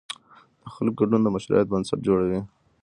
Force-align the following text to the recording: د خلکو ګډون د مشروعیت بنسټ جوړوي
د 0.61 0.63
خلکو 0.75 0.95
ګډون 0.99 1.21
د 1.23 1.27
مشروعیت 1.35 1.67
بنسټ 1.69 1.99
جوړوي 2.07 2.39